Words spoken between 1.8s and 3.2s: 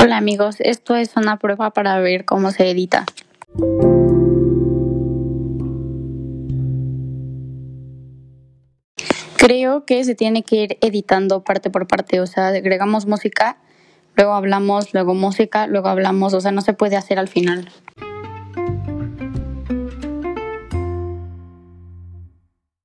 ver cómo se edita.